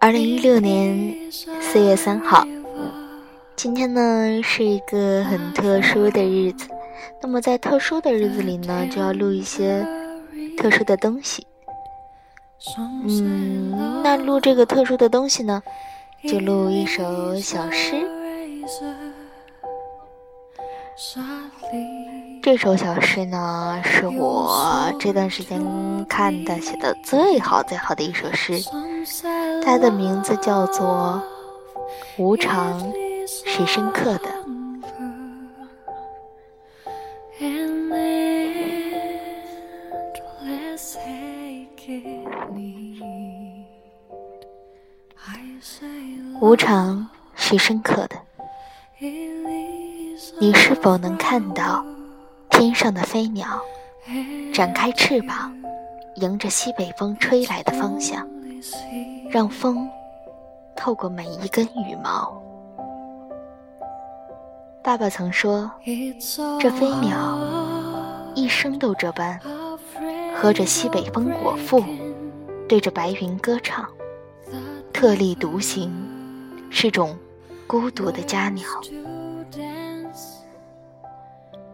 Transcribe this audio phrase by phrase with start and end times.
[0.00, 2.44] 二零一六年四月三号，
[3.54, 6.66] 今天呢是一个很特殊的日子。
[7.22, 9.86] 那么在特殊的日子里呢，就要录一些
[10.58, 11.46] 特殊的东西。
[12.76, 15.62] 嗯，那录这个特殊的东西呢，
[16.26, 17.94] 就录一首小诗。
[22.42, 25.62] 这首小诗呢，是我这段时间
[26.06, 28.58] 看的写的最好最好的一首诗，
[29.62, 31.22] 它的名字叫做
[32.22, 32.80] 《无常
[33.26, 34.28] 是深刻的》。
[46.40, 48.16] 无常是深刻的，
[50.40, 51.84] 你是否能看到
[52.60, 53.58] 天上的飞鸟
[54.52, 55.50] 展开翅膀，
[56.16, 58.28] 迎着西北风吹来的方向，
[59.30, 59.88] 让风
[60.76, 62.38] 透过每一根羽毛？
[64.82, 65.70] 爸爸曾说，
[66.60, 67.40] 这飞鸟
[68.34, 69.40] 一生都这般，
[70.36, 71.82] 喝着西北风果腹，
[72.68, 73.88] 对着白云歌唱，
[74.92, 75.90] 特立独行。
[76.68, 77.16] 是种
[77.66, 78.66] 孤独的家鸟。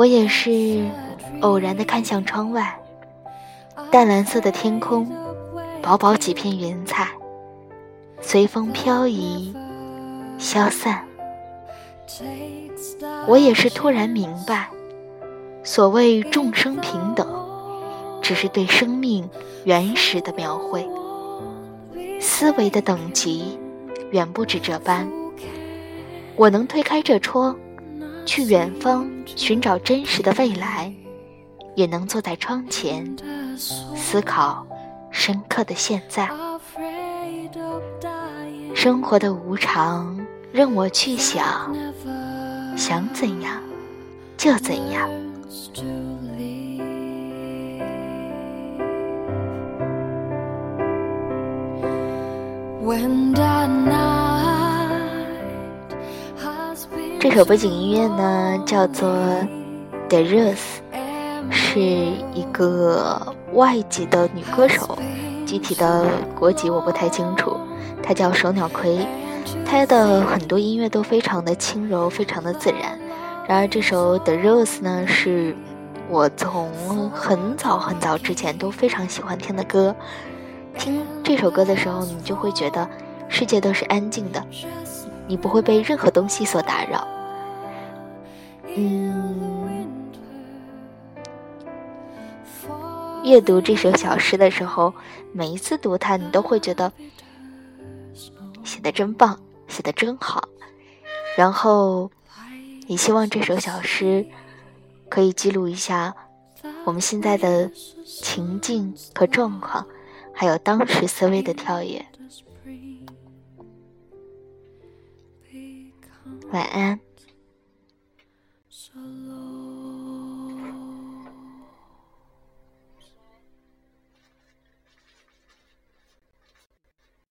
[0.00, 0.82] 我也是
[1.42, 2.80] 偶然的看向窗外，
[3.90, 5.06] 淡蓝色的天空，
[5.82, 7.06] 薄薄几片云彩，
[8.18, 9.54] 随风飘移，
[10.38, 11.04] 消散。
[13.26, 14.70] 我也是突然明白，
[15.62, 17.28] 所谓众生平等，
[18.22, 19.28] 只是对生命
[19.64, 20.88] 原始的描绘，
[22.18, 23.58] 思维的等级。
[24.12, 25.06] 远不止这般，
[26.36, 27.54] 我能推开这窗，
[28.24, 30.92] 去远方寻找真实的未来，
[31.74, 33.16] 也能坐在窗前
[33.56, 34.66] 思考
[35.10, 36.28] 深刻的现在。
[38.74, 40.18] 生活的无常，
[40.52, 41.74] 任我去想，
[42.76, 43.60] 想怎样
[44.36, 45.08] 就怎样。
[57.20, 59.10] 这首背景音乐呢，叫做
[60.08, 60.56] 《The Rose》，
[61.50, 64.96] 是一个外籍的女歌手，
[65.46, 67.54] 具体的国籍我不太清楚。
[68.02, 69.06] 她叫手鸟葵，
[69.66, 72.98] 她的很多音乐都非常的轻柔，非常的自然。
[73.46, 75.54] 然而这首《The Rose》呢，是
[76.08, 76.70] 我从
[77.10, 79.94] 很早很早之前都非常喜欢听的歌。
[80.78, 82.88] 听这首歌的时候，你就会觉得
[83.28, 84.42] 世界都是安静的，
[85.26, 87.06] 你不会被任何东西所打扰。
[88.76, 89.88] 嗯，
[93.24, 94.94] 阅读这首小诗的时候，
[95.32, 96.92] 每一次读它，你都会觉得
[98.64, 100.48] 写的真棒，写的真好。
[101.36, 102.10] 然后，
[102.86, 104.26] 也希望这首小诗
[105.08, 106.14] 可以记录一下
[106.84, 107.70] 我们现在的
[108.04, 109.86] 情境和状况。
[110.32, 112.06] 还有当时思维的跳跃。
[116.50, 117.09] 晚安。